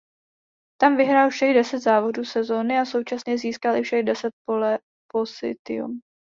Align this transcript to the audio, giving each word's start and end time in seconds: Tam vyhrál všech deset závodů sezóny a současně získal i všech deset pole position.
Tam 0.81 0.97
vyhrál 0.97 1.29
všech 1.29 1.53
deset 1.53 1.79
závodů 1.79 2.23
sezóny 2.23 2.77
a 2.79 2.85
současně 2.85 3.37
získal 3.37 3.75
i 3.77 3.81
všech 3.81 4.05
deset 4.05 4.31
pole 4.45 4.79
position. 5.11 5.99